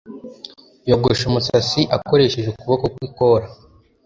Yogosha 0.89 1.23
umusatsi 1.27 1.79
akoresheje 1.97 2.47
ukuboko 2.49 2.85
kwikora 2.95 3.45